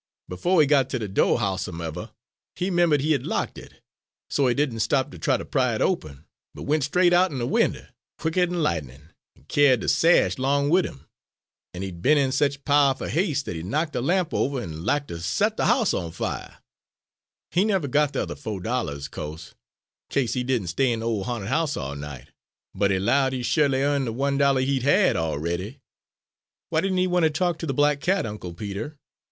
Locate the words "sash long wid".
9.87-10.87